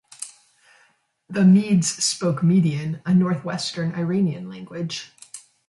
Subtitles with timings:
[1.29, 5.11] The Medes spoke Median, a north-western Iranian language.